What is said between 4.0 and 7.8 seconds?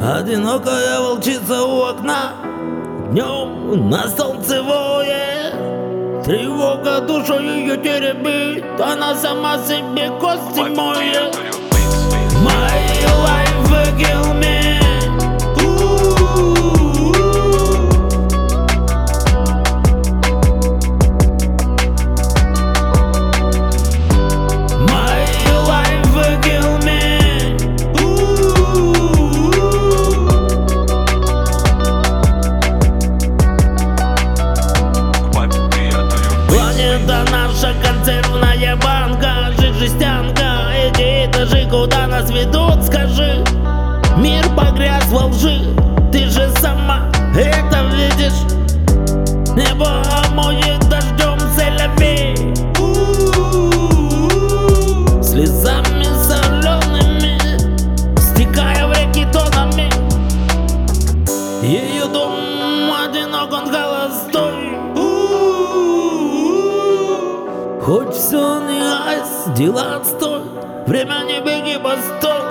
солнцевое Тревога душу ее